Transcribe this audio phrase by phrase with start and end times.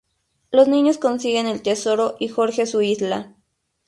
[0.49, 3.35] Los niños consiguen el tesoro y Jorge su isla.